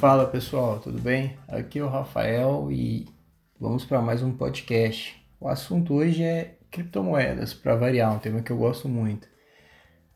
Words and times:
Fala 0.00 0.26
pessoal, 0.26 0.80
tudo 0.80 0.98
bem? 0.98 1.36
Aqui 1.46 1.78
é 1.78 1.84
o 1.84 1.86
Rafael 1.86 2.72
e 2.72 3.06
vamos 3.60 3.84
para 3.84 4.00
mais 4.00 4.22
um 4.22 4.32
podcast. 4.32 5.22
O 5.38 5.46
assunto 5.46 5.92
hoje 5.92 6.22
é 6.22 6.56
criptomoedas, 6.70 7.52
para 7.52 7.76
variar, 7.76 8.10
um 8.16 8.18
tema 8.18 8.40
que 8.40 8.50
eu 8.50 8.56
gosto 8.56 8.88
muito. 8.88 9.28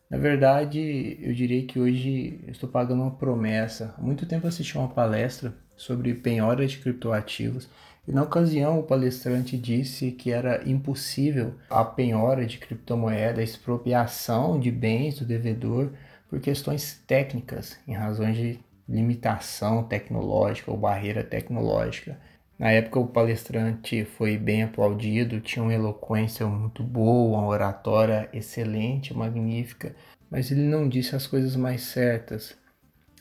Na 0.09 0.17
verdade, 0.17 1.19
eu 1.21 1.35
diria 1.35 1.67
que 1.67 1.79
hoje 1.79 2.41
eu 2.47 2.53
estou 2.53 2.67
pagando 2.67 3.03
uma 3.03 3.11
promessa. 3.11 3.95
Há 3.99 4.01
muito 4.01 4.25
tempo 4.25 4.47
assisti 4.47 4.79
uma 4.79 4.89
palestra 4.89 5.55
sobre 5.77 6.15
penhora 6.15 6.67
de 6.67 6.79
criptoativos 6.79 7.69
e 8.09 8.11
na 8.13 8.23
ocasião 8.23 8.81
o 8.81 8.85
palestrante 8.85 9.59
disse 9.59 10.13
que 10.13 10.31
era 10.31 10.67
impossível 10.67 11.57
a 11.69 11.85
penhora 11.85 12.47
de 12.47 12.57
criptomoeda, 12.57 13.43
a 13.43 13.45
expropriação 13.45 14.59
de 14.59 14.71
bens 14.71 15.19
do 15.19 15.27
devedor 15.27 15.93
por 16.31 16.41
questões 16.41 17.03
técnicas, 17.07 17.79
em 17.87 17.93
razões 17.93 18.35
de 18.35 18.59
limitação 18.89 19.83
tecnológica 19.83 20.71
ou 20.71 20.77
barreira 20.77 21.25
tecnológica. 21.25 22.19
Na 22.59 22.71
época 22.71 23.01
o 23.01 23.07
palestrante 23.07 24.05
foi 24.05 24.37
bem 24.37 24.63
aplaudido, 24.63 25.41
tinha 25.41 25.63
uma 25.63 25.75
eloquência 25.75 26.47
muito 26.47 26.83
boa, 26.83 27.39
uma 27.39 27.49
oratória 27.49 28.29
excelente, 28.33 29.13
magnífica, 29.13 29.95
mas 30.31 30.51
ele 30.51 30.63
não 30.63 30.89
disse 30.89 31.17
as 31.17 31.27
coisas 31.27 31.57
mais 31.57 31.83
certas. 31.83 32.57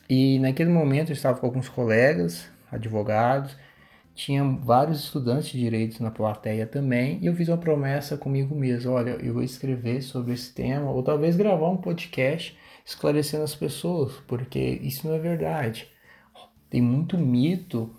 E 0.09 0.37
naquele 0.39 0.69
momento 0.69 1.09
eu 1.09 1.13
estava 1.13 1.39
com 1.39 1.45
alguns 1.45 1.69
colegas, 1.69 2.47
advogados, 2.71 3.57
tinha 4.13 4.43
vários 4.43 4.99
estudantes 5.03 5.51
de 5.51 5.59
direitos 5.59 5.99
na 5.99 6.11
plateia 6.11 6.67
também, 6.67 7.19
e 7.21 7.25
eu 7.25 7.35
fiz 7.35 7.47
uma 7.47 7.57
promessa 7.57 8.17
comigo 8.17 8.55
mesmo, 8.55 8.91
olha, 8.91 9.11
eu 9.11 9.33
vou 9.33 9.43
escrever 9.43 10.01
sobre 10.01 10.33
esse 10.33 10.53
tema, 10.53 10.91
ou 10.91 11.01
talvez 11.01 11.35
gravar 11.35 11.69
um 11.69 11.77
podcast 11.77 12.57
esclarecendo 12.85 13.43
as 13.43 13.55
pessoas, 13.55 14.13
porque 14.27 14.59
isso 14.59 15.07
não 15.07 15.15
é 15.15 15.19
verdade. 15.19 15.87
Tem 16.69 16.81
muito 16.81 17.17
mito 17.17 17.89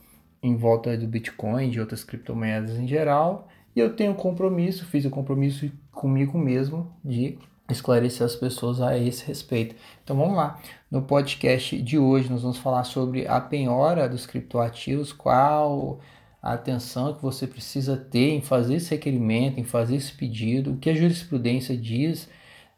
em 0.42 0.56
volta 0.56 0.96
do 0.96 1.06
Bitcoin, 1.06 1.70
de 1.70 1.80
outras 1.80 2.04
criptomoedas 2.04 2.78
em 2.78 2.86
geral, 2.86 3.48
e 3.74 3.80
eu 3.80 3.96
tenho 3.96 4.14
compromisso, 4.14 4.86
fiz 4.86 5.04
o 5.04 5.10
compromisso 5.10 5.70
comigo 5.90 6.38
mesmo 6.38 6.92
de 7.04 7.38
esclarecer 7.68 8.26
as 8.26 8.36
pessoas 8.36 8.80
a 8.80 8.96
esse 8.98 9.24
respeito. 9.24 9.74
Então 10.02 10.16
vamos 10.16 10.36
lá. 10.36 10.60
No 10.90 11.02
podcast 11.02 11.80
de 11.80 11.98
hoje 11.98 12.30
nós 12.30 12.42
vamos 12.42 12.58
falar 12.58 12.84
sobre 12.84 13.26
a 13.26 13.40
penhora 13.40 14.08
dos 14.08 14.26
criptoativos, 14.26 15.12
qual 15.12 16.00
a 16.42 16.52
atenção 16.52 17.14
que 17.14 17.22
você 17.22 17.46
precisa 17.46 17.96
ter 17.96 18.34
em 18.34 18.42
fazer 18.42 18.74
esse 18.74 18.90
requerimento, 18.90 19.58
em 19.58 19.64
fazer 19.64 19.96
esse 19.96 20.12
pedido, 20.12 20.72
o 20.72 20.76
que 20.76 20.90
a 20.90 20.94
jurisprudência 20.94 21.76
diz 21.76 22.28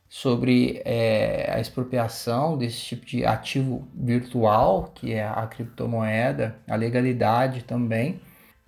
sobre 0.09 0.81
é, 0.85 1.51
a 1.53 1.61
expropriação 1.61 2.57
desse 2.57 2.79
tipo 2.79 3.05
de 3.05 3.25
ativo 3.25 3.87
virtual, 3.93 4.93
que 4.95 5.13
é 5.13 5.27
a 5.27 5.45
criptomoeda, 5.49 6.57
a 6.69 6.77
legalidade 6.77 7.65
também, 7.65 8.21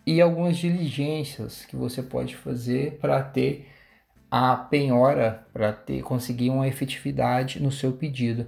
e 0.05 0.20
algumas 0.20 0.56
diligências 0.56 1.64
que 1.64 1.77
você 1.77 2.02
pode 2.02 2.34
fazer 2.34 2.98
para 3.00 3.22
ter 3.22 3.69
a 4.30 4.56
penhora, 4.56 5.46
para 5.52 5.72
ter 5.72 6.02
conseguir 6.02 6.50
uma 6.50 6.68
efetividade 6.68 7.62
no 7.62 7.72
seu 7.72 7.92
pedido. 7.92 8.46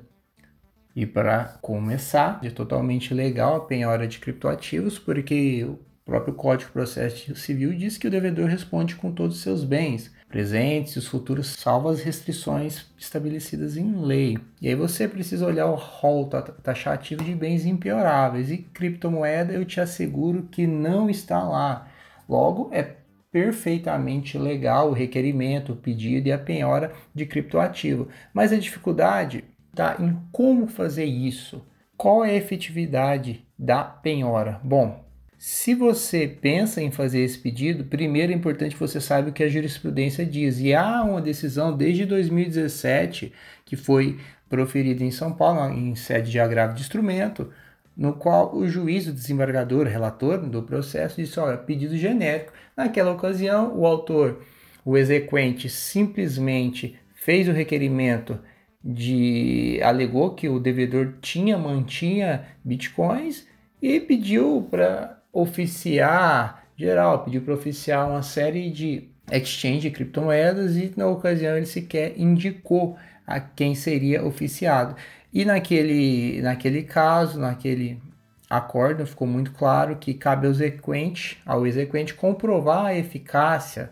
E 0.94 1.06
para 1.06 1.44
começar, 1.62 2.40
é 2.42 2.50
totalmente 2.50 3.14
legal 3.14 3.56
a 3.56 3.60
penhora 3.60 4.06
de 4.06 4.18
criptoativos, 4.18 4.98
porque 4.98 5.64
o 5.64 5.78
próprio 6.04 6.34
Código 6.34 6.68
de 6.68 6.72
Processo 6.72 7.34
Civil 7.36 7.72
diz 7.72 7.96
que 7.96 8.08
o 8.08 8.10
devedor 8.10 8.48
responde 8.48 8.96
com 8.96 9.12
todos 9.12 9.36
os 9.36 9.42
seus 9.42 9.64
bens, 9.64 10.12
presentes 10.28 10.94
e 10.94 10.98
os 10.98 11.06
futuros, 11.06 11.46
salvo 11.58 11.88
as 11.88 12.00
restrições 12.00 12.86
estabelecidas 12.98 13.76
em 13.76 14.04
lei. 14.04 14.38
E 14.60 14.68
aí 14.68 14.74
você 14.74 15.06
precisa 15.06 15.46
olhar 15.46 15.66
o 15.66 15.76
rol 15.76 16.28
taxativo 16.62 17.22
de 17.22 17.34
bens 17.34 17.64
impioráveis 17.64 18.50
e 18.50 18.58
criptomoeda, 18.58 19.52
eu 19.52 19.64
te 19.64 19.80
asseguro 19.80 20.48
que 20.50 20.66
não 20.66 21.08
está 21.08 21.42
lá. 21.42 21.88
Logo, 22.28 22.69
é 22.72 22.82
perfeitamente 23.30 24.36
legal 24.36 24.91
o 24.91 24.94
requerimento, 24.94 25.72
o 25.72 25.76
pedido 25.76 26.28
e 26.28 26.32
a 26.32 26.38
penhora 26.38 26.92
de 27.14 27.26
criptoativo. 27.26 28.08
Mas 28.34 28.52
a 28.52 28.58
dificuldade 28.58 29.44
está 29.70 29.96
em 30.00 30.16
como 30.32 30.66
fazer 30.66 31.04
isso. 31.04 31.64
Qual 31.96 32.24
é 32.24 32.30
a 32.30 32.36
efetividade 32.36 33.46
da 33.58 33.84
penhora? 33.84 34.60
Bom, 34.64 35.04
se 35.38 35.74
você 35.74 36.28
pensa 36.28 36.82
em 36.82 36.90
fazer 36.90 37.20
esse 37.20 37.38
pedido, 37.38 37.84
primeiro 37.84 38.32
é 38.32 38.34
importante 38.34 38.74
que 38.74 38.80
você 38.80 39.00
saiba 39.00 39.30
o 39.30 39.32
que 39.32 39.42
a 39.42 39.48
jurisprudência 39.48 40.24
diz. 40.26 40.60
E 40.60 40.74
há 40.74 41.02
uma 41.02 41.20
decisão 41.20 41.74
desde 41.76 42.04
2017 42.04 43.32
que 43.64 43.76
foi 43.76 44.19
proferida 44.50 45.04
em 45.04 45.10
São 45.10 45.32
Paulo, 45.32 45.72
em 45.72 45.94
sede 45.94 46.30
de 46.30 46.40
agravo 46.40 46.74
de 46.74 46.82
instrumento, 46.82 47.50
no 47.96 48.14
qual 48.14 48.54
o 48.54 48.66
juiz, 48.68 49.06
o 49.06 49.12
desembargador, 49.12 49.86
relator 49.86 50.38
do 50.38 50.62
processo, 50.62 51.20
disse: 51.20 51.38
olha, 51.38 51.58
pedido 51.58 51.96
genérico. 51.96 52.52
Naquela 52.76 53.12
ocasião, 53.12 53.76
o 53.76 53.86
autor, 53.86 54.42
o 54.84 54.96
exequente, 54.96 55.68
simplesmente 55.68 56.98
fez 57.14 57.48
o 57.48 57.52
requerimento 57.52 58.38
de. 58.82 59.80
alegou 59.82 60.34
que 60.34 60.48
o 60.48 60.58
devedor 60.58 61.14
tinha, 61.20 61.58
mantinha 61.58 62.46
bitcoins 62.64 63.46
e 63.82 64.00
pediu 64.00 64.66
para 64.70 65.20
oficiar 65.32 66.60
geral, 66.76 67.24
pediu 67.24 67.42
para 67.42 67.54
oficiar 67.54 68.08
uma 68.08 68.22
série 68.22 68.70
de 68.70 69.10
exchange 69.30 69.80
de 69.80 69.90
criptomoedas 69.90 70.76
e 70.76 70.92
na 70.96 71.06
ocasião 71.06 71.56
ele 71.56 71.66
sequer 71.66 72.18
indicou 72.18 72.96
a 73.26 73.38
quem 73.38 73.74
seria 73.74 74.24
oficiado. 74.24 74.96
E 75.32 75.44
naquele, 75.44 76.42
naquele 76.42 76.82
caso, 76.82 77.38
naquele 77.38 78.00
acordo, 78.48 79.06
ficou 79.06 79.28
muito 79.28 79.52
claro 79.52 79.96
que 79.96 80.12
cabe 80.12 80.46
ao 80.46 80.52
exequente, 80.52 81.41
ao 81.46 81.66
exequente 81.66 82.14
comprovar 82.14 82.86
a 82.86 82.94
eficácia 82.94 83.90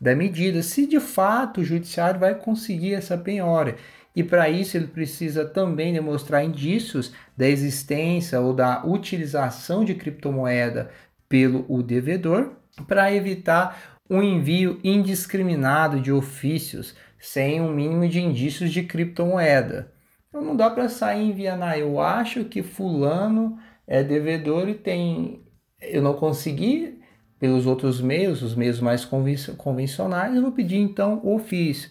da 0.00 0.16
medida, 0.16 0.62
se 0.62 0.86
de 0.86 0.98
fato 0.98 1.60
o 1.60 1.64
judiciário 1.64 2.18
vai 2.18 2.34
conseguir 2.34 2.94
essa 2.94 3.16
penhora. 3.16 3.76
E 4.16 4.24
para 4.24 4.48
isso 4.48 4.76
ele 4.76 4.88
precisa 4.88 5.44
também 5.44 5.92
demonstrar 5.92 6.44
indícios 6.44 7.12
da 7.36 7.46
existência 7.46 8.40
ou 8.40 8.52
da 8.52 8.84
utilização 8.84 9.84
de 9.84 9.94
criptomoeda 9.94 10.90
pelo 11.28 11.64
o 11.68 11.82
devedor, 11.82 12.50
para 12.88 13.12
evitar 13.14 14.00
um 14.08 14.20
envio 14.22 14.80
indiscriminado 14.82 16.00
de 16.00 16.10
ofícios 16.10 16.96
sem 17.20 17.60
um 17.60 17.72
mínimo 17.72 18.08
de 18.08 18.20
indícios 18.20 18.72
de 18.72 18.82
criptomoeda. 18.82 19.92
Então 20.30 20.42
não 20.42 20.56
dá 20.56 20.70
para 20.70 20.88
sair 20.88 21.28
enviando, 21.28 21.64
ah, 21.64 21.76
eu 21.76 22.00
acho 22.00 22.44
que 22.44 22.62
fulano 22.62 23.58
é 23.86 24.02
devedor 24.02 24.68
e 24.68 24.74
tem 24.74 25.44
eu 25.80 26.00
não 26.00 26.14
consegui 26.14 27.00
pelos 27.38 27.66
outros 27.66 28.00
meios, 28.00 28.42
os 28.42 28.54
meios 28.54 28.80
mais 28.80 29.04
convencionais, 29.04 30.34
eu 30.34 30.42
vou 30.42 30.52
pedir 30.52 30.76
então 30.76 31.20
o 31.24 31.34
ofício 31.34 31.90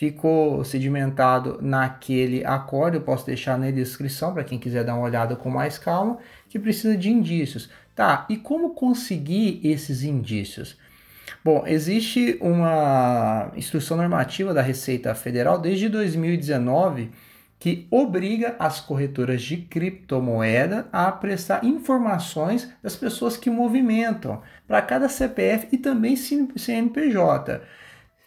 ficou 0.00 0.64
sedimentado 0.64 1.58
naquele 1.60 2.42
acordo, 2.42 2.96
eu 2.96 3.02
posso 3.02 3.26
deixar 3.26 3.58
na 3.58 3.70
descrição 3.70 4.32
para 4.32 4.44
quem 4.44 4.58
quiser 4.58 4.82
dar 4.82 4.94
uma 4.94 5.04
olhada 5.04 5.36
com 5.36 5.50
mais 5.50 5.76
calma, 5.76 6.16
que 6.48 6.58
precisa 6.58 6.96
de 6.96 7.10
indícios. 7.10 7.68
Tá, 7.94 8.24
e 8.30 8.38
como 8.38 8.74
conseguir 8.74 9.60
esses 9.62 10.02
indícios? 10.02 10.78
Bom, 11.44 11.64
existe 11.66 12.38
uma 12.40 13.52
instrução 13.54 13.98
normativa 13.98 14.54
da 14.54 14.62
Receita 14.62 15.14
Federal 15.14 15.58
desde 15.58 15.86
2019 15.90 17.10
que 17.60 17.86
obriga 17.90 18.56
as 18.58 18.80
corretoras 18.80 19.42
de 19.42 19.58
criptomoeda 19.58 20.88
a 20.90 21.12
prestar 21.12 21.62
informações 21.62 22.72
das 22.82 22.96
pessoas 22.96 23.36
que 23.36 23.50
movimentam 23.50 24.40
para 24.66 24.80
cada 24.80 25.10
CPF 25.10 25.68
e 25.70 25.76
também 25.76 26.16
CNPJ. 26.16 27.60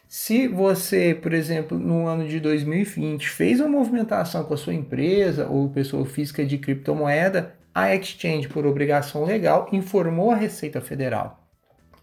Se 0.06 0.46
você, 0.46 1.18
por 1.20 1.34
exemplo, 1.34 1.76
no 1.76 2.06
ano 2.06 2.28
de 2.28 2.38
2020 2.38 3.28
fez 3.28 3.58
uma 3.58 3.68
movimentação 3.68 4.44
com 4.44 4.54
a 4.54 4.56
sua 4.56 4.72
empresa 4.72 5.48
ou 5.48 5.68
pessoa 5.68 6.06
física 6.06 6.46
de 6.46 6.56
criptomoeda, 6.56 7.56
a 7.74 7.92
exchange, 7.92 8.46
por 8.46 8.64
obrigação 8.64 9.24
legal, 9.24 9.68
informou 9.72 10.30
a 10.30 10.36
Receita 10.36 10.80
Federal. 10.80 11.43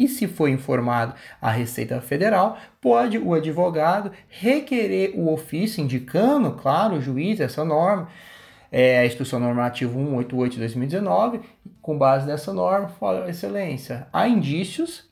E 0.02 0.08
se 0.08 0.28
for 0.28 0.50
informado 0.50 1.14
a 1.40 1.52
Receita 1.52 2.02
Federal, 2.02 2.58
pode 2.82 3.20
o 3.20 3.36
advogado 3.36 4.12
requerer 4.28 5.14
o 5.16 5.32
ofício, 5.32 5.84
indicando, 5.84 6.54
claro, 6.54 6.96
o 6.96 7.02
juiz, 7.02 7.40
essa 7.40 7.64
norma, 7.64 8.08
é 8.72 8.98
a 8.98 9.06
Instrução 9.06 9.40
Normativa 9.40 9.94
188 9.94 10.54
de 10.54 10.60
2019, 10.60 11.42
com 11.84 12.00
base 12.00 12.26
nessa 12.26 12.52
norma, 12.52 12.88
fala, 12.88 13.30
Excelência, 13.30 14.08
há 14.12 14.28
indícios 14.28 15.08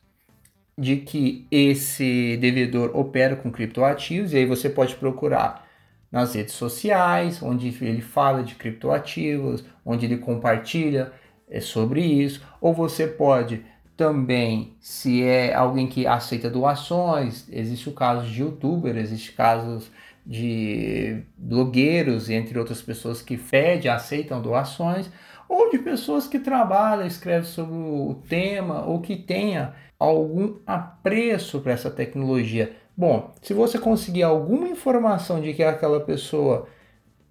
de 0.75 0.95
que 0.97 1.45
esse 1.51 2.35
devedor 2.37 2.97
opera 2.97 3.35
com 3.35 3.51
criptoativos, 3.51 4.33
e 4.33 4.37
aí 4.37 4.45
você 4.47 4.71
pode 4.71 4.95
procurar 4.95 5.67
nas 6.11 6.33
redes 6.33 6.55
sociais, 6.55 7.43
onde 7.43 7.67
ele 7.85 8.01
fala 8.01 8.41
de 8.41 8.55
criptoativos, 8.55 9.63
onde 9.85 10.07
ele 10.07 10.17
compartilha 10.17 11.11
é, 11.47 11.61
sobre 11.61 12.01
isso, 12.01 12.41
ou 12.59 12.73
você 12.73 13.05
pode 13.05 13.63
também, 13.99 14.77
se 14.79 15.21
é 15.21 15.53
alguém 15.53 15.85
que 15.85 16.07
aceita 16.07 16.49
doações, 16.49 17.45
existe 17.51 17.89
o 17.89 17.91
caso 17.91 18.25
de 18.25 18.39
youtuber, 18.41 18.95
existe 18.95 19.33
casos 19.33 19.91
de 20.25 21.21
blogueiros, 21.37 22.29
entre 22.29 22.57
outras 22.57 22.81
pessoas 22.81 23.21
que 23.21 23.35
fede, 23.35 23.89
aceitam 23.89 24.41
doações, 24.41 25.11
ou 25.49 25.69
de 25.69 25.79
pessoas 25.79 26.27
que 26.27 26.39
trabalham, 26.39 27.05
escrevem 27.05 27.43
sobre 27.43 27.75
o 27.75 28.23
tema 28.29 28.85
ou 28.85 29.01
que 29.01 29.17
tenha 29.17 29.73
algum 29.99 30.55
apreço 30.65 31.59
para 31.59 31.73
essa 31.73 31.91
tecnologia. 31.91 32.71
Bom, 32.95 33.33
se 33.41 33.53
você 33.53 33.77
conseguir 33.77 34.23
alguma 34.23 34.69
informação 34.69 35.41
de 35.41 35.53
que 35.53 35.61
aquela 35.61 35.99
pessoa 35.99 36.69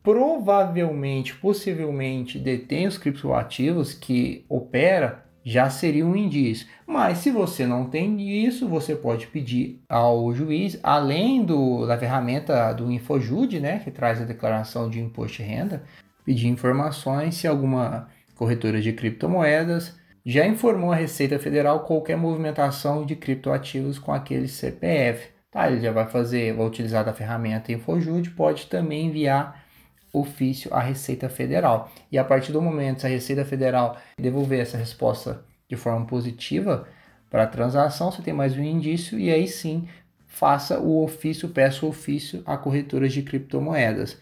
provavelmente, 0.02 1.34
possivelmente 1.34 2.38
detém 2.38 2.86
os 2.86 2.98
criptoativos 2.98 3.94
que 3.94 4.44
opera, 4.50 5.27
já 5.48 5.70
seria 5.70 6.04
um 6.04 6.14
indício. 6.14 6.66
Mas 6.86 7.18
se 7.18 7.30
você 7.30 7.66
não 7.66 7.86
tem 7.86 8.20
isso, 8.44 8.68
você 8.68 8.94
pode 8.94 9.26
pedir 9.28 9.80
ao 9.88 10.34
juiz, 10.34 10.78
além 10.82 11.42
do, 11.42 11.86
da 11.86 11.96
ferramenta 11.96 12.70
do 12.74 12.92
InfoJude, 12.92 13.58
né, 13.58 13.78
que 13.78 13.90
traz 13.90 14.20
a 14.20 14.26
declaração 14.26 14.90
de 14.90 15.00
imposto 15.00 15.38
de 15.38 15.44
renda, 15.44 15.82
pedir 16.22 16.48
informações 16.48 17.36
se 17.36 17.48
alguma 17.48 18.08
corretora 18.34 18.78
de 18.80 18.92
criptomoedas 18.92 19.96
já 20.24 20.46
informou 20.46 20.92
a 20.92 20.96
Receita 20.96 21.38
Federal 21.38 21.80
qualquer 21.80 22.16
movimentação 22.18 23.06
de 23.06 23.16
criptoativos 23.16 23.98
com 23.98 24.12
aquele 24.12 24.46
CPF. 24.46 25.30
Tá, 25.50 25.70
ele 25.70 25.80
já 25.80 25.90
vai 25.90 26.04
fazer, 26.06 26.52
vai 26.52 26.66
utilizar 26.66 27.02
da 27.02 27.14
ferramenta 27.14 27.72
InfoJude, 27.72 28.30
pode 28.30 28.66
também 28.66 29.06
enviar 29.06 29.64
ofício 30.12 30.72
à 30.72 30.80
Receita 30.80 31.28
Federal. 31.28 31.90
E 32.10 32.18
a 32.18 32.24
partir 32.24 32.52
do 32.52 32.62
momento 32.62 33.00
que 33.00 33.06
a 33.06 33.10
Receita 33.10 33.44
Federal 33.44 33.96
devolver 34.18 34.60
essa 34.60 34.76
resposta 34.76 35.44
de 35.68 35.76
forma 35.76 36.06
positiva 36.06 36.86
para 37.30 37.42
a 37.42 37.46
transação, 37.46 38.10
você 38.10 38.22
tem 38.22 38.32
mais 38.32 38.56
um 38.56 38.62
indício 38.62 39.18
e 39.18 39.30
aí 39.30 39.46
sim 39.46 39.86
faça 40.26 40.78
o 40.78 41.02
ofício, 41.02 41.48
peça 41.48 41.84
o 41.84 41.88
ofício 41.88 42.42
a 42.46 42.56
corretoras 42.56 43.12
de 43.12 43.22
criptomoedas. 43.22 44.16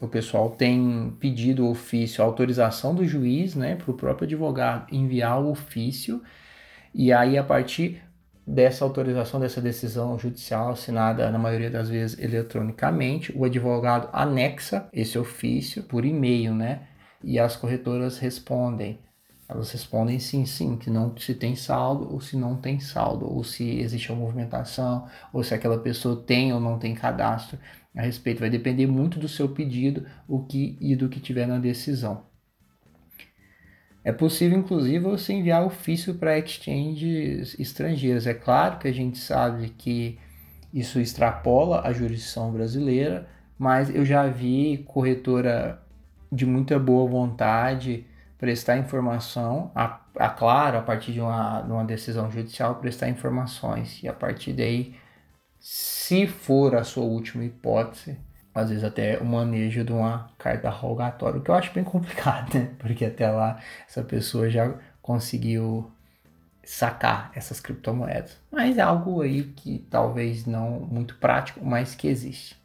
O 0.00 0.06
pessoal 0.06 0.50
tem 0.50 1.12
pedido 1.18 1.66
o 1.66 1.70
ofício, 1.70 2.22
autorização 2.22 2.94
do 2.94 3.04
juiz, 3.04 3.56
né, 3.56 3.74
para 3.74 3.90
o 3.90 3.94
próprio 3.94 4.26
advogado 4.26 4.86
enviar 4.94 5.42
o 5.42 5.50
ofício, 5.50 6.22
e 6.94 7.12
aí 7.12 7.36
a 7.36 7.42
partir 7.42 8.00
dessa 8.48 8.82
autorização, 8.82 9.38
dessa 9.38 9.60
decisão 9.60 10.18
judicial 10.18 10.70
assinada 10.70 11.30
na 11.30 11.38
maioria 11.38 11.70
das 11.70 11.90
vezes 11.90 12.18
eletronicamente, 12.18 13.30
o 13.36 13.44
advogado 13.44 14.08
anexa 14.10 14.88
esse 14.90 15.18
ofício 15.18 15.82
por 15.82 16.02
e-mail, 16.04 16.54
né? 16.54 16.88
E 17.22 17.38
as 17.38 17.56
corretoras 17.56 18.18
respondem. 18.18 18.98
Elas 19.46 19.70
respondem 19.72 20.18
sim, 20.18 20.46
sim, 20.46 20.76
que 20.78 20.88
não 20.88 21.14
se 21.18 21.34
tem 21.34 21.54
saldo 21.56 22.10
ou 22.10 22.20
se 22.20 22.36
não 22.36 22.56
tem 22.56 22.80
saldo, 22.80 23.26
ou 23.30 23.44
se 23.44 23.80
existe 23.80 24.10
uma 24.10 24.20
movimentação, 24.22 25.06
ou 25.32 25.42
se 25.44 25.54
aquela 25.54 25.78
pessoa 25.78 26.16
tem 26.22 26.52
ou 26.52 26.60
não 26.60 26.78
tem 26.78 26.94
cadastro 26.94 27.58
a 27.94 28.02
respeito. 28.02 28.40
Vai 28.40 28.50
depender 28.50 28.86
muito 28.86 29.18
do 29.18 29.28
seu 29.28 29.48
pedido 29.50 30.06
o 30.26 30.44
que 30.46 30.78
e 30.80 30.96
do 30.96 31.08
que 31.10 31.20
tiver 31.20 31.46
na 31.46 31.58
decisão. 31.58 32.27
É 34.08 34.12
possível, 34.12 34.58
inclusive, 34.58 35.00
você 35.00 35.34
enviar 35.34 35.62
ofício 35.62 36.14
para 36.14 36.38
exchanges 36.38 37.54
estrangeiras. 37.60 38.26
É 38.26 38.32
claro 38.32 38.78
que 38.78 38.88
a 38.88 38.92
gente 38.92 39.18
sabe 39.18 39.68
que 39.76 40.18
isso 40.72 40.98
extrapola 40.98 41.82
a 41.86 41.92
jurisdição 41.92 42.50
brasileira, 42.50 43.28
mas 43.58 43.94
eu 43.94 44.06
já 44.06 44.26
vi 44.26 44.82
corretora 44.88 45.82
de 46.32 46.46
muita 46.46 46.78
boa 46.78 47.06
vontade 47.06 48.06
prestar 48.38 48.78
informação, 48.78 49.70
a, 49.74 50.00
a 50.16 50.30
claro, 50.30 50.78
a 50.78 50.82
partir 50.82 51.12
de 51.12 51.20
uma, 51.20 51.60
de 51.60 51.70
uma 51.70 51.84
decisão 51.84 52.30
judicial, 52.30 52.76
prestar 52.76 53.10
informações. 53.10 54.02
E 54.02 54.08
a 54.08 54.14
partir 54.14 54.54
daí, 54.54 54.94
se 55.60 56.26
for 56.26 56.74
a 56.76 56.82
sua 56.82 57.04
última 57.04 57.44
hipótese, 57.44 58.16
às 58.58 58.70
vezes 58.70 58.84
até 58.84 59.18
o 59.18 59.24
manejo 59.24 59.84
de 59.84 59.92
uma 59.92 60.30
carta 60.38 60.68
rogatória, 60.68 61.38
o 61.38 61.42
que 61.42 61.50
eu 61.50 61.54
acho 61.54 61.72
bem 61.72 61.84
complicado, 61.84 62.54
né? 62.54 62.70
Porque 62.78 63.04
até 63.04 63.30
lá 63.30 63.58
essa 63.88 64.02
pessoa 64.02 64.50
já 64.50 64.74
conseguiu 65.00 65.90
sacar 66.64 67.30
essas 67.34 67.60
criptomoedas. 67.60 68.38
Mas 68.50 68.76
é 68.76 68.82
algo 68.82 69.22
aí 69.22 69.44
que 69.44 69.86
talvez 69.90 70.44
não 70.44 70.80
muito 70.80 71.16
prático, 71.16 71.64
mas 71.64 71.94
que 71.94 72.08
existe. 72.08 72.58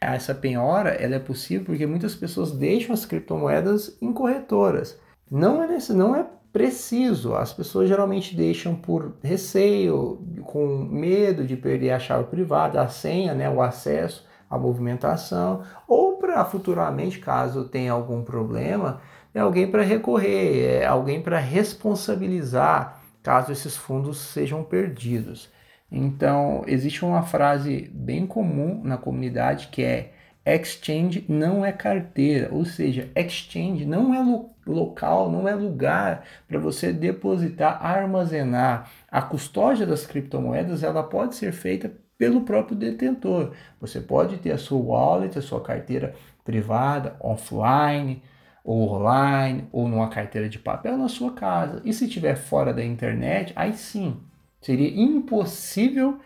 Essa 0.00 0.34
penhora 0.34 0.90
ela 0.90 1.16
é 1.16 1.18
possível 1.18 1.64
porque 1.66 1.84
muitas 1.84 2.14
pessoas 2.14 2.52
deixam 2.52 2.94
as 2.94 3.04
criptomoedas 3.04 3.98
em 4.00 4.12
corretoras. 4.12 5.00
Não 5.28 5.62
é, 5.62 5.66
nesse, 5.66 5.92
não 5.92 6.14
é 6.14 6.24
preciso. 6.52 7.34
As 7.34 7.52
pessoas 7.52 7.88
geralmente 7.88 8.36
deixam 8.36 8.76
por 8.76 9.16
receio, 9.22 10.24
com 10.44 10.84
medo 10.84 11.44
de 11.44 11.56
perder 11.56 11.90
a 11.90 11.98
chave 11.98 12.24
privada, 12.30 12.80
a 12.80 12.88
senha, 12.88 13.34
né, 13.34 13.50
o 13.50 13.60
acesso 13.60 14.28
a 14.48 14.58
movimentação, 14.58 15.62
ou 15.86 16.16
para 16.16 16.44
futuramente, 16.44 17.18
caso 17.18 17.64
tenha 17.64 17.92
algum 17.92 18.22
problema, 18.22 19.00
é 19.34 19.40
alguém 19.40 19.70
para 19.70 19.82
recorrer, 19.82 20.80
é 20.80 20.86
alguém 20.86 21.20
para 21.20 21.38
responsabilizar 21.38 23.02
caso 23.22 23.52
esses 23.52 23.76
fundos 23.76 24.18
sejam 24.18 24.64
perdidos. 24.64 25.50
Então, 25.90 26.62
existe 26.66 27.04
uma 27.04 27.22
frase 27.22 27.90
bem 27.92 28.26
comum 28.26 28.80
na 28.84 28.96
comunidade 28.96 29.68
que 29.68 29.82
é 29.82 30.12
exchange 30.46 31.24
não 31.28 31.64
é 31.64 31.72
carteira, 31.72 32.48
ou 32.52 32.64
seja, 32.64 33.10
exchange 33.14 33.84
não 33.84 34.14
é 34.14 34.22
lo 34.22 34.50
local, 34.66 35.30
não 35.30 35.48
é 35.48 35.54
lugar 35.54 36.24
para 36.46 36.58
você 36.58 36.92
depositar, 36.92 37.84
armazenar. 37.84 38.90
A 39.10 39.22
custódia 39.22 39.86
das 39.86 40.06
criptomoedas 40.06 40.82
ela 40.82 41.02
pode 41.02 41.34
ser 41.34 41.52
feita 41.52 41.92
pelo 42.18 42.42
próprio 42.42 42.76
detentor. 42.76 43.52
Você 43.80 44.00
pode 44.00 44.36
ter 44.38 44.50
a 44.50 44.58
sua 44.58 44.78
wallet, 44.78 45.38
a 45.38 45.42
sua 45.42 45.62
carteira 45.62 46.14
privada, 46.44 47.16
offline, 47.20 48.22
ou 48.64 48.90
online, 48.90 49.68
ou 49.72 49.88
numa 49.88 50.08
carteira 50.08 50.48
de 50.48 50.58
papel 50.58 50.98
na 50.98 51.08
sua 51.08 51.32
casa. 51.32 51.80
E 51.84 51.92
se 51.92 52.06
estiver 52.06 52.36
fora 52.36 52.74
da 52.74 52.84
internet, 52.84 53.52
aí 53.56 53.72
sim, 53.72 54.20
seria 54.60 54.90
impossível 55.00 56.18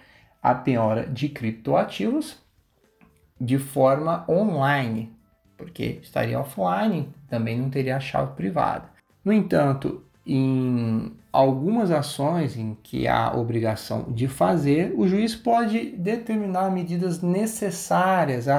a 0.43 0.55
penhora 0.55 1.07
de 1.07 1.29
criptoativos 1.29 2.43
de 3.41 3.59
forma 3.59 4.25
online, 4.29 5.15
porque 5.57 6.01
estaria 6.03 6.41
offline, 6.41 7.13
também 7.29 7.59
não 7.59 7.71
teria 7.71 7.97
a 7.97 8.01
chave 8.01 8.35
privada. 8.35 8.91
No 9.25 9.33
entanto, 9.33 10.05
em 10.27 11.13
algumas 11.33 11.91
ações 11.91 12.57
em 12.57 12.77
que 12.83 13.09
há 13.09 13.33
obrigação 13.35 14.05
de 14.09 14.29
fazer, 14.29 14.95
o 14.97 15.09
juiz 15.09 15.35
pode 15.35 15.91
determinar 15.97 16.71
medidas 16.71 17.21
necessárias 17.21 18.47
à, 18.49 18.59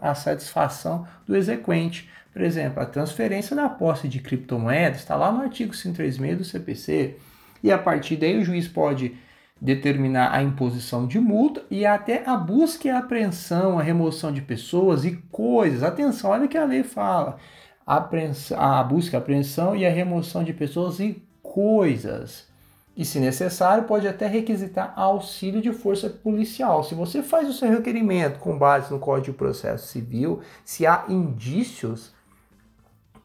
à 0.00 0.14
satisfação 0.14 1.06
do 1.26 1.36
exequente. 1.36 2.08
Por 2.32 2.42
exemplo, 2.42 2.82
a 2.82 2.86
transferência 2.86 3.56
da 3.56 3.68
posse 3.68 4.08
de 4.08 4.20
criptomoedas 4.20 4.98
está 4.98 5.16
lá 5.16 5.32
no 5.32 5.40
artigo 5.40 5.74
136 5.74 6.38
do 6.38 6.44
CPC, 6.44 7.16
e 7.62 7.72
a 7.72 7.78
partir 7.78 8.16
daí 8.16 8.38
o 8.38 8.44
juiz 8.44 8.68
pode 8.68 9.16
determinar 9.58 10.34
a 10.34 10.42
imposição 10.42 11.06
de 11.06 11.18
multa 11.18 11.64
e 11.70 11.86
até 11.86 12.22
a 12.28 12.36
busca 12.36 12.86
e 12.86 12.90
a 12.90 12.98
apreensão, 12.98 13.78
a 13.78 13.82
remoção 13.82 14.30
de 14.30 14.42
pessoas 14.42 15.06
e 15.06 15.16
coisas. 15.32 15.82
Atenção, 15.82 16.30
olha 16.30 16.44
o 16.44 16.48
que 16.48 16.58
a 16.58 16.64
lei 16.66 16.82
fala 16.82 17.38
a 17.86 18.82
busca, 18.82 19.16
a 19.16 19.20
apreensão 19.20 19.76
e 19.76 19.86
a 19.86 19.90
remoção 19.90 20.42
de 20.42 20.52
pessoas 20.52 20.98
e 20.98 21.22
coisas. 21.40 22.48
E, 22.96 23.04
se 23.04 23.20
necessário, 23.20 23.84
pode 23.84 24.08
até 24.08 24.26
requisitar 24.26 24.92
auxílio 24.96 25.60
de 25.60 25.70
força 25.70 26.08
policial. 26.08 26.82
Se 26.82 26.94
você 26.94 27.22
faz 27.22 27.48
o 27.48 27.52
seu 27.52 27.70
requerimento 27.70 28.38
com 28.38 28.58
base 28.58 28.90
no 28.90 28.98
Código 28.98 29.32
de 29.32 29.38
Processo 29.38 29.86
Civil, 29.88 30.40
se 30.64 30.86
há 30.86 31.04
indícios, 31.08 32.14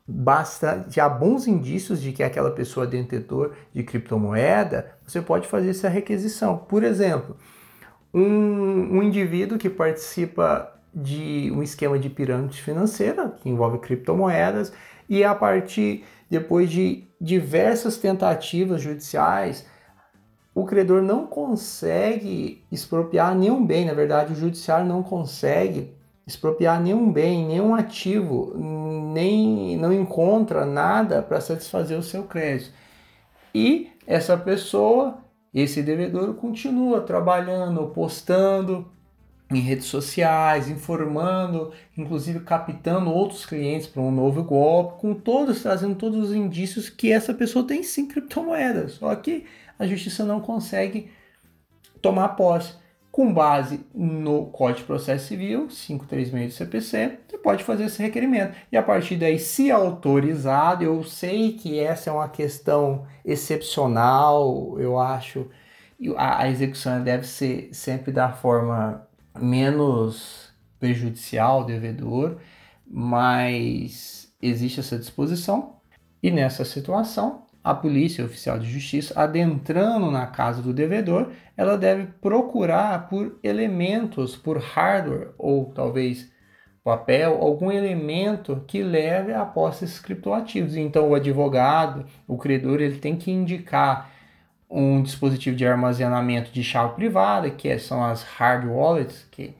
basta, 0.05 0.85
já 0.89 1.07
bons 1.07 1.47
indícios 1.47 2.01
de 2.01 2.11
que 2.11 2.21
aquela 2.21 2.51
pessoa 2.51 2.85
é 2.85 2.89
detentor 2.89 3.53
de 3.73 3.81
criptomoeda, 3.81 4.91
você 5.07 5.21
pode 5.21 5.47
fazer 5.47 5.69
essa 5.69 5.87
requisição. 5.87 6.57
Por 6.57 6.83
exemplo, 6.83 7.37
um, 8.13 8.97
um 8.97 9.01
indivíduo 9.01 9.57
que 9.57 9.69
participa 9.69 10.80
de 10.93 11.51
um 11.55 11.63
esquema 11.63 11.97
de 11.97 12.09
pirâmide 12.09 12.61
financeira 12.61 13.29
que 13.29 13.49
envolve 13.49 13.79
criptomoedas 13.79 14.73
e 15.07 15.23
a 15.23 15.33
partir 15.33 16.03
depois 16.29 16.69
de 16.69 17.05
diversas 17.19 17.97
tentativas 17.97 18.81
judiciais 18.81 19.65
o 20.53 20.65
credor 20.65 21.01
não 21.01 21.25
consegue 21.25 22.65
expropriar 22.71 23.33
nenhum 23.35 23.65
bem, 23.65 23.85
na 23.85 23.93
verdade 23.93 24.33
o 24.33 24.35
judiciário 24.35 24.85
não 24.85 25.01
consegue 25.01 25.93
expropriar 26.27 26.81
nenhum 26.81 27.11
bem, 27.11 27.45
nenhum 27.45 27.73
ativo, 27.73 28.53
nem 28.57 29.77
não 29.77 29.93
encontra 29.93 30.65
nada 30.65 31.21
para 31.21 31.41
satisfazer 31.41 31.97
o 31.97 32.03
seu 32.03 32.23
crédito. 32.23 32.71
E 33.53 33.91
essa 34.05 34.37
pessoa, 34.37 35.17
esse 35.53 35.81
devedor 35.81 36.33
continua 36.35 37.01
trabalhando, 37.01 37.87
postando, 37.87 38.87
em 39.57 39.61
redes 39.61 39.85
sociais, 39.85 40.69
informando, 40.69 41.71
inclusive 41.97 42.39
captando 42.41 43.11
outros 43.11 43.45
clientes 43.45 43.87
para 43.87 44.01
um 44.01 44.11
novo 44.11 44.43
golpe, 44.43 45.01
com 45.01 45.13
todos 45.13 45.61
trazendo 45.61 45.95
todos 45.95 46.29
os 46.29 46.35
indícios 46.35 46.89
que 46.89 47.11
essa 47.11 47.33
pessoa 47.33 47.65
tem 47.65 47.83
sim 47.83 48.07
criptomoedas, 48.07 48.93
só 48.93 49.13
que 49.15 49.45
a 49.77 49.85
justiça 49.85 50.23
não 50.23 50.39
consegue 50.39 51.11
tomar 52.01 52.29
posse. 52.29 52.79
com 53.11 53.33
base 53.33 53.85
no 53.93 54.45
Código 54.45 54.79
de 54.79 54.85
Processo 54.85 55.27
Civil 55.27 55.67
536 55.67 56.53
do 56.53 56.57
CPC, 56.57 57.19
você 57.27 57.37
pode 57.37 57.63
fazer 57.63 57.83
esse 57.83 58.01
requerimento. 58.01 58.55
E 58.71 58.77
a 58.77 58.81
partir 58.81 59.17
daí, 59.17 59.37
se 59.37 59.69
autorizado, 59.69 60.83
eu 60.85 61.03
sei 61.03 61.51
que 61.51 61.77
essa 61.77 62.09
é 62.09 62.13
uma 62.13 62.29
questão 62.29 63.05
excepcional, 63.25 64.79
eu 64.79 64.97
acho, 64.97 65.45
a, 66.15 66.43
a 66.43 66.49
execução 66.49 67.03
deve 67.03 67.27
ser 67.27 67.69
sempre 67.73 68.13
da 68.13 68.31
forma 68.31 69.05
menos 69.39 70.49
prejudicial 70.79 71.59
ao 71.59 71.65
devedor, 71.65 72.37
mas 72.85 74.33
existe 74.41 74.79
essa 74.79 74.97
disposição. 74.97 75.77
E 76.21 76.29
nessa 76.29 76.65
situação, 76.65 77.45
a 77.63 77.73
polícia 77.73 78.25
oficial 78.25 78.57
de 78.57 78.69
justiça, 78.69 79.19
adentrando 79.19 80.09
na 80.09 80.25
casa 80.25 80.61
do 80.61 80.73
devedor, 80.73 81.31
ela 81.55 81.77
deve 81.77 82.07
procurar 82.19 83.07
por 83.07 83.39
elementos, 83.43 84.35
por 84.35 84.57
hardware 84.57 85.29
ou 85.37 85.71
talvez 85.73 86.31
papel, 86.83 87.37
algum 87.39 87.71
elemento 87.71 88.63
que 88.67 88.81
leve 88.81 89.33
a 89.33 89.45
posse 89.45 89.85
criptoativos. 90.01 90.75
Então, 90.75 91.09
o 91.09 91.15
advogado, 91.15 92.05
o 92.27 92.37
credor, 92.37 92.81
ele 92.81 92.97
tem 92.97 93.15
que 93.15 93.29
indicar 93.29 94.09
um 94.71 95.03
dispositivo 95.03 95.55
de 95.55 95.67
armazenamento 95.67 96.51
de 96.51 96.63
chave 96.63 96.95
privada, 96.95 97.49
que 97.49 97.77
são 97.77 98.03
as 98.03 98.23
hard 98.23 98.65
wallets, 98.65 99.27
que, 99.29 99.53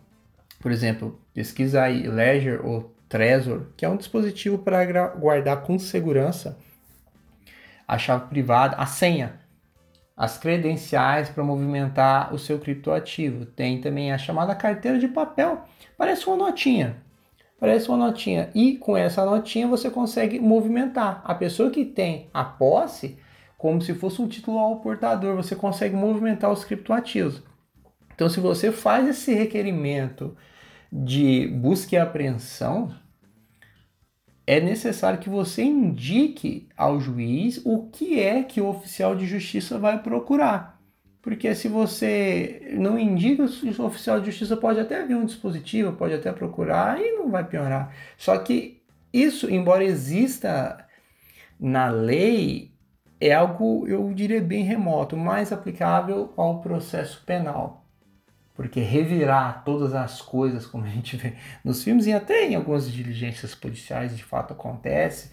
por 0.59 0.71
exemplo, 0.71 1.19
pesquisa 1.33 1.83
aí 1.83 2.07
Ledger 2.07 2.65
ou 2.65 2.95
Trezor, 3.09 3.67
que 3.75 3.83
é 3.83 3.89
um 3.89 3.97
dispositivo 3.97 4.57
para 4.59 5.07
guardar 5.09 5.63
com 5.63 5.77
segurança 5.77 6.57
a 7.85 7.97
chave 7.97 8.27
privada, 8.29 8.77
a 8.77 8.85
senha, 8.85 9.41
as 10.15 10.37
credenciais 10.37 11.27
para 11.27 11.43
movimentar 11.43 12.33
o 12.33 12.39
seu 12.39 12.57
criptoativo. 12.57 13.45
Tem 13.45 13.81
também 13.81 14.13
a 14.13 14.17
chamada 14.17 14.55
carteira 14.55 14.97
de 14.97 15.09
papel, 15.09 15.65
parece 15.97 16.25
uma 16.27 16.37
notinha. 16.37 16.95
Parece 17.59 17.89
uma 17.89 17.97
notinha. 17.97 18.49
E 18.55 18.77
com 18.77 18.95
essa 18.95 19.25
notinha 19.25 19.67
você 19.67 19.89
consegue 19.89 20.39
movimentar. 20.39 21.21
A 21.25 21.35
pessoa 21.35 21.69
que 21.69 21.83
tem 21.83 22.29
a 22.33 22.45
posse, 22.45 23.19
como 23.61 23.79
se 23.79 23.93
fosse 23.93 24.19
um 24.19 24.27
título 24.27 24.57
ao 24.57 24.79
portador, 24.79 25.35
você 25.35 25.55
consegue 25.55 25.95
movimentar 25.95 26.51
os 26.51 26.63
criptoativos. 26.63 27.43
Então, 28.15 28.27
se 28.27 28.39
você 28.39 28.71
faz 28.71 29.07
esse 29.07 29.35
requerimento 29.35 30.35
de 30.91 31.47
busca 31.47 31.95
e 31.95 31.99
apreensão, 31.99 32.91
é 34.47 34.59
necessário 34.59 35.19
que 35.19 35.29
você 35.29 35.61
indique 35.61 36.69
ao 36.75 36.99
juiz 36.99 37.61
o 37.63 37.87
que 37.91 38.19
é 38.19 38.41
que 38.41 38.59
o 38.59 38.67
oficial 38.67 39.15
de 39.15 39.27
justiça 39.27 39.77
vai 39.77 40.01
procurar. 40.01 40.81
Porque 41.21 41.53
se 41.53 41.67
você 41.67 42.73
não 42.73 42.97
indica, 42.97 43.43
o 43.43 43.85
oficial 43.85 44.19
de 44.19 44.25
justiça 44.31 44.57
pode 44.57 44.79
até 44.79 45.05
vir 45.05 45.15
um 45.15 45.25
dispositivo, 45.25 45.93
pode 45.93 46.15
até 46.15 46.33
procurar 46.33 46.99
e 46.99 47.11
não 47.11 47.29
vai 47.29 47.47
piorar. 47.47 47.95
Só 48.17 48.35
que 48.39 48.81
isso, 49.13 49.51
embora 49.51 49.83
exista 49.83 50.83
na 51.59 51.91
lei, 51.91 52.70
é 53.21 53.33
algo, 53.33 53.87
eu 53.87 54.11
diria, 54.13 54.41
bem 54.41 54.63
remoto, 54.63 55.15
mais 55.15 55.53
aplicável 55.53 56.33
ao 56.35 56.59
processo 56.59 57.23
penal 57.25 57.81
porque 58.61 58.79
revirar 58.79 59.63
todas 59.63 59.93
as 59.95 60.21
coisas, 60.21 60.67
como 60.67 60.85
a 60.85 60.87
gente 60.87 61.17
vê 61.17 61.33
nos 61.65 61.83
filmes 61.83 62.05
e 62.05 62.13
até 62.13 62.47
em 62.47 62.53
algumas 62.53 62.91
diligências 62.91 63.55
policiais 63.55 64.15
de 64.15 64.23
fato 64.23 64.53
acontece, 64.53 65.31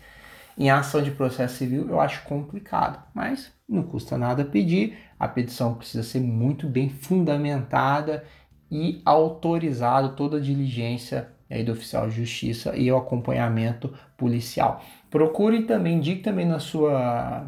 em 0.56 0.70
ação 0.70 1.02
de 1.02 1.10
processo 1.10 1.56
civil 1.56 1.86
eu 1.88 2.00
acho 2.00 2.24
complicado, 2.24 3.02
mas 3.14 3.52
não 3.68 3.82
custa 3.82 4.16
nada 4.16 4.44
pedir. 4.46 4.96
A 5.18 5.28
petição 5.28 5.74
precisa 5.74 6.02
ser 6.02 6.20
muito 6.20 6.66
bem 6.66 6.88
fundamentada 6.88 8.24
e 8.70 9.02
autorizado 9.04 10.16
toda 10.16 10.38
a 10.38 10.40
diligência 10.40 11.28
aí 11.50 11.62
do 11.62 11.72
oficial 11.72 12.08
de 12.08 12.16
justiça 12.16 12.74
e 12.76 12.90
o 12.90 12.96
acompanhamento 12.96 13.94
policial. 14.16 14.82
Procure 15.10 15.62
também, 15.62 15.98
indique 15.98 16.22
também 16.22 16.46
na 16.46 16.58
sua 16.58 17.46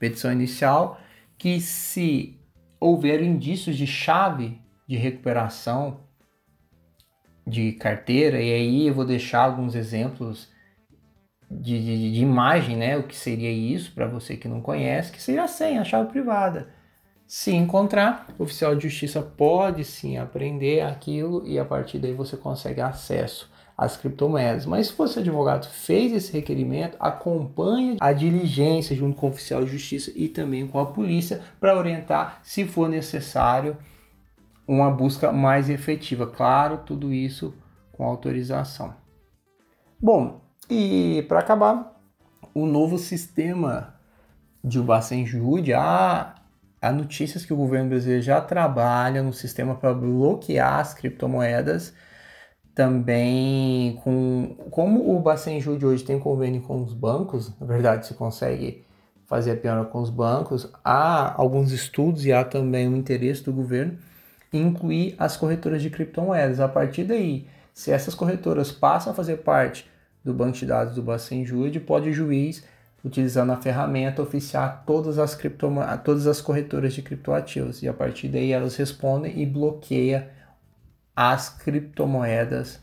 petição 0.00 0.32
inicial 0.32 0.98
que 1.38 1.60
se 1.60 2.40
houver 2.80 3.22
indícios 3.22 3.76
de 3.76 3.86
chave 3.86 4.60
de 4.88 4.96
recuperação 4.96 6.00
de 7.46 7.72
carteira, 7.72 8.40
e 8.40 8.52
aí 8.52 8.86
eu 8.88 8.94
vou 8.94 9.04
deixar 9.04 9.42
alguns 9.42 9.74
exemplos 9.74 10.48
de, 11.50 11.78
de, 11.80 12.12
de 12.12 12.20
imagem, 12.20 12.76
né? 12.76 12.96
O 12.96 13.04
que 13.04 13.16
seria 13.16 13.50
isso 13.50 13.92
para 13.92 14.06
você 14.06 14.36
que 14.36 14.48
não 14.48 14.60
conhece, 14.60 15.12
que 15.12 15.22
seria 15.22 15.44
a 15.44 15.48
senha, 15.48 15.80
a 15.80 15.84
chave 15.84 16.10
privada. 16.10 16.68
Se 17.26 17.52
encontrar, 17.52 18.26
o 18.38 18.42
oficial 18.42 18.74
de 18.74 18.88
justiça 18.88 19.22
pode 19.22 19.84
sim 19.84 20.18
aprender 20.18 20.80
aquilo 20.80 21.46
e 21.46 21.58
a 21.58 21.64
partir 21.64 21.98
daí 21.98 22.12
você 22.12 22.36
consegue 22.36 22.80
acesso 22.80 23.50
às 23.80 23.96
criptomoedas. 23.96 24.66
Mas 24.66 24.88
se 24.88 24.92
você 24.92 25.20
advogado 25.20 25.66
fez 25.66 26.12
esse 26.12 26.30
requerimento, 26.30 26.98
acompanhe 27.00 27.96
a 27.98 28.12
diligência 28.12 28.94
junto 28.94 29.16
com 29.16 29.26
o 29.26 29.30
oficial 29.30 29.64
de 29.64 29.70
justiça 29.72 30.12
e 30.14 30.28
também 30.28 30.66
com 30.66 30.78
a 30.78 30.84
polícia 30.84 31.40
para 31.58 31.74
orientar 31.74 32.40
se 32.42 32.66
for 32.66 32.90
necessário 32.90 33.78
uma 34.68 34.90
busca 34.90 35.32
mais 35.32 35.70
efetiva. 35.70 36.26
Claro, 36.26 36.82
tudo 36.84 37.10
isso 37.10 37.54
com 37.90 38.04
autorização. 38.04 38.92
Bom, 39.98 40.42
e 40.68 41.24
para 41.26 41.40
acabar, 41.40 41.98
o 42.52 42.66
novo 42.66 42.98
sistema 42.98 43.94
de 44.62 44.78
Ubacen 44.78 45.24
Jude, 45.24 45.72
há, 45.72 46.34
há 46.82 46.92
notícias 46.92 47.46
que 47.46 47.52
o 47.54 47.56
governo 47.56 47.88
brasileiro 47.88 48.22
já 48.22 48.42
trabalha 48.42 49.22
no 49.22 49.32
sistema 49.32 49.74
para 49.74 49.94
bloquear 49.94 50.80
as 50.80 50.92
criptomoedas. 50.92 51.94
Também 52.74 54.00
com 54.04 54.56
como 54.70 55.14
o 55.14 55.20
Bacen 55.20 55.60
Jude 55.60 55.84
hoje 55.84 56.04
tem 56.04 56.18
convênio 56.18 56.62
com 56.62 56.82
os 56.82 56.92
bancos, 56.92 57.52
na 57.60 57.66
verdade 57.66 58.06
se 58.06 58.14
consegue 58.14 58.84
fazer 59.26 59.52
a 59.52 59.56
piora 59.56 59.84
com 59.84 60.00
os 60.00 60.10
bancos, 60.10 60.68
há 60.84 61.34
alguns 61.40 61.72
estudos 61.72 62.24
e 62.24 62.32
há 62.32 62.44
também 62.44 62.88
o 62.88 62.96
interesse 62.96 63.44
do 63.44 63.52
governo 63.52 63.98
incluir 64.52 65.14
as 65.18 65.36
corretoras 65.36 65.82
de 65.82 65.90
criptomoedas. 65.90 66.60
A 66.60 66.68
partir 66.68 67.04
daí, 67.04 67.46
se 67.72 67.90
essas 67.90 68.14
corretoras 68.14 68.72
passam 68.72 69.12
a 69.12 69.16
fazer 69.16 69.38
parte 69.38 69.88
do 70.24 70.34
banco 70.34 70.56
de 70.56 70.66
dados 70.66 70.94
do 70.94 71.02
Bacen 71.02 71.44
Jude, 71.44 71.80
pode 71.80 72.10
o 72.10 72.12
juiz, 72.12 72.64
utilizando 73.04 73.52
a 73.52 73.56
ferramenta, 73.56 74.20
oficiar 74.20 74.82
todas 74.84 75.18
as, 75.18 75.38
todas 76.04 76.26
as 76.26 76.40
corretoras 76.40 76.92
de 76.92 77.02
criptoativos. 77.02 77.82
E 77.82 77.88
a 77.88 77.92
partir 77.92 78.28
daí 78.28 78.52
elas 78.52 78.76
respondem 78.76 79.40
e 79.40 79.46
bloqueia 79.46 80.30
as 81.20 81.50
criptomoedas 81.50 82.80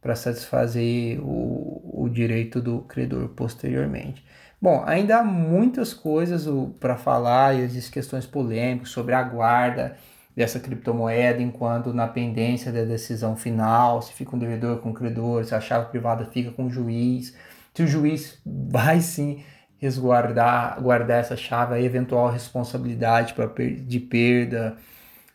para 0.00 0.14
satisfazer 0.14 1.18
o, 1.20 2.04
o 2.04 2.08
direito 2.08 2.60
do 2.60 2.82
credor 2.82 3.30
posteriormente. 3.30 4.24
Bom, 4.60 4.84
ainda 4.86 5.18
há 5.18 5.24
muitas 5.24 5.92
coisas 5.92 6.46
para 6.78 6.96
falar, 6.96 7.56
existem 7.56 7.92
questões 7.94 8.24
polêmicas 8.24 8.90
sobre 8.90 9.14
a 9.14 9.22
guarda 9.24 9.96
dessa 10.36 10.60
criptomoeda 10.60 11.42
enquanto 11.42 11.92
na 11.92 12.06
pendência 12.06 12.70
da 12.70 12.84
decisão 12.84 13.34
final, 13.34 14.00
se 14.00 14.12
fica 14.12 14.36
um 14.36 14.38
devedor 14.38 14.78
com 14.78 14.90
o 14.90 14.94
credor, 14.94 15.44
se 15.44 15.52
a 15.52 15.60
chave 15.60 15.90
privada 15.90 16.24
fica 16.26 16.52
com 16.52 16.66
o 16.66 16.70
juiz, 16.70 17.36
se 17.74 17.82
o 17.82 17.88
juiz 17.88 18.40
vai 18.46 19.00
sim 19.00 19.42
resguardar 19.78 20.80
guardar 20.80 21.18
essa 21.18 21.36
chave, 21.36 21.74
a 21.74 21.80
eventual 21.80 22.30
responsabilidade 22.30 23.34
pra, 23.34 23.46
de 23.48 23.98
perda, 23.98 24.76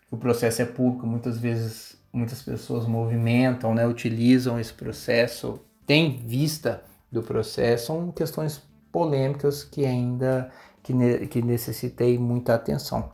o 0.09 0.15
processo 0.15 0.61
é 0.61 0.65
público, 0.65 1.05
muitas 1.05 1.37
vezes 1.37 1.96
muitas 2.17 2.41
pessoas 2.41 2.85
movimentam, 2.87 3.73
né, 3.73 3.85
utilizam 3.87 4.59
esse 4.59 4.73
processo, 4.73 5.61
têm 5.85 6.17
vista 6.17 6.83
do 7.11 7.21
processo, 7.21 7.87
são 7.87 8.11
questões 8.11 8.61
polêmicas 8.91 9.63
que 9.63 9.85
ainda 9.85 10.51
que, 10.81 10.93
ne 10.93 11.27
que 11.27 11.41
necessitei 11.41 12.17
muita 12.17 12.55
atenção. 12.55 13.11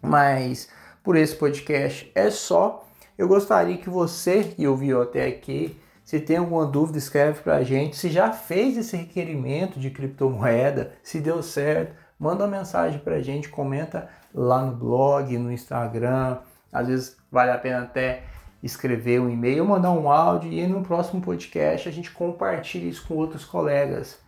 Mas 0.00 0.68
por 1.02 1.16
esse 1.16 1.34
podcast 1.34 2.10
é 2.14 2.30
só. 2.30 2.86
Eu 3.16 3.26
gostaria 3.26 3.76
que 3.76 3.90
você 3.90 4.44
que 4.44 4.66
ouviu 4.66 5.02
até 5.02 5.26
aqui, 5.26 5.78
se 6.04 6.20
tem 6.20 6.36
alguma 6.38 6.64
dúvida, 6.64 6.98
escreve 6.98 7.40
para 7.40 7.56
a 7.56 7.64
gente. 7.64 7.96
Se 7.96 8.08
já 8.08 8.32
fez 8.32 8.76
esse 8.76 8.96
requerimento 8.96 9.78
de 9.78 9.90
criptomoeda, 9.90 10.92
se 11.02 11.20
deu 11.20 11.42
certo, 11.42 11.94
manda 12.18 12.44
uma 12.44 12.58
mensagem 12.58 12.98
para 13.00 13.16
a 13.16 13.20
gente, 13.20 13.48
comenta 13.48 14.08
lá 14.32 14.64
no 14.64 14.74
blog, 14.76 15.36
no 15.36 15.52
Instagram. 15.52 16.38
Às 16.72 16.88
vezes 16.88 17.16
vale 17.30 17.50
a 17.50 17.58
pena 17.58 17.82
até 17.82 18.22
escrever 18.62 19.20
um 19.20 19.30
e-mail, 19.30 19.64
mandar 19.64 19.92
um 19.92 20.10
áudio 20.10 20.52
e 20.52 20.66
no 20.66 20.82
próximo 20.82 21.22
podcast 21.22 21.88
a 21.88 21.92
gente 21.92 22.10
compartilha 22.10 22.88
isso 22.88 23.06
com 23.06 23.14
outros 23.14 23.44
colegas 23.44 24.20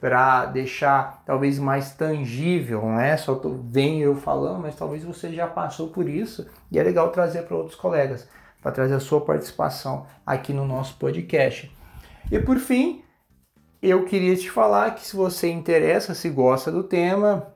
para 0.00 0.46
deixar 0.46 1.22
talvez 1.24 1.58
mais 1.58 1.94
tangível, 1.94 2.82
não 2.82 3.00
é 3.00 3.16
só 3.16 3.34
tô, 3.36 3.54
vem 3.54 4.00
eu 4.00 4.14
falando, 4.14 4.60
mas 4.60 4.76
talvez 4.76 5.02
você 5.02 5.32
já 5.32 5.46
passou 5.46 5.88
por 5.88 6.08
isso 6.08 6.46
e 6.70 6.78
é 6.78 6.82
legal 6.82 7.10
trazer 7.10 7.42
para 7.42 7.56
outros 7.56 7.76
colegas, 7.76 8.28
para 8.60 8.72
trazer 8.72 8.94
a 8.94 9.00
sua 9.00 9.20
participação 9.20 10.06
aqui 10.26 10.52
no 10.52 10.66
nosso 10.66 10.96
podcast. 10.98 11.74
E 12.30 12.38
por 12.38 12.58
fim, 12.58 13.02
eu 13.80 14.04
queria 14.04 14.36
te 14.36 14.50
falar 14.50 14.94
que 14.94 15.06
se 15.06 15.16
você 15.16 15.50
interessa, 15.50 16.14
se 16.14 16.28
gosta 16.28 16.70
do 16.70 16.82
tema, 16.82 17.54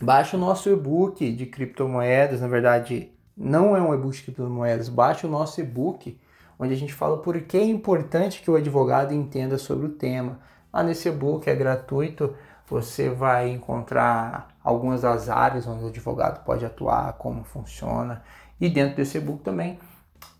baixe 0.00 0.36
o 0.36 0.38
nosso 0.38 0.70
e-book 0.70 1.30
de 1.32 1.46
criptomoedas, 1.46 2.40
na 2.40 2.48
verdade, 2.48 3.12
não 3.36 3.76
é 3.76 3.80
um 3.80 3.94
e-book 3.94 4.14
de 4.14 4.22
criptomoedas, 4.22 4.88
baixe 4.88 5.26
o 5.26 5.30
nosso 5.30 5.60
e-book, 5.60 6.18
onde 6.58 6.72
a 6.72 6.76
gente 6.76 6.92
fala 6.92 7.18
por 7.18 7.40
que 7.40 7.56
é 7.56 7.64
importante 7.64 8.42
que 8.42 8.50
o 8.50 8.56
advogado 8.56 9.12
entenda 9.12 9.58
sobre 9.58 9.86
o 9.86 9.90
tema. 9.90 10.38
Lá 10.72 10.82
nesse 10.82 11.08
e-book 11.08 11.48
é 11.48 11.54
gratuito, 11.54 12.34
você 12.68 13.08
vai 13.08 13.50
encontrar 13.50 14.48
algumas 14.62 15.02
das 15.02 15.28
áreas 15.28 15.66
onde 15.66 15.84
o 15.84 15.88
advogado 15.88 16.44
pode 16.44 16.64
atuar, 16.64 17.12
como 17.14 17.44
funciona, 17.44 18.22
e 18.60 18.68
dentro 18.68 18.96
desse 18.96 19.18
e-book 19.18 19.42
também 19.42 19.78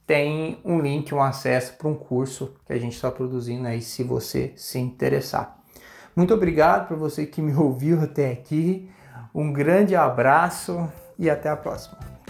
tem 0.06 0.60
um 0.64 0.80
link, 0.80 1.14
um 1.14 1.22
acesso 1.22 1.74
para 1.74 1.88
um 1.88 1.94
curso 1.94 2.54
que 2.66 2.72
a 2.72 2.78
gente 2.78 2.94
está 2.94 3.10
produzindo 3.10 3.66
aí, 3.66 3.80
se 3.80 4.02
você 4.02 4.52
se 4.56 4.78
interessar. 4.78 5.58
Muito 6.14 6.34
obrigado 6.34 6.88
para 6.88 6.96
você 6.96 7.26
que 7.26 7.40
me 7.40 7.54
ouviu 7.56 8.02
até 8.02 8.30
aqui. 8.30 8.90
Um 9.34 9.52
grande 9.52 9.96
abraço 9.96 10.88
e 11.18 11.30
até 11.30 11.48
a 11.48 11.56
próxima. 11.56 12.21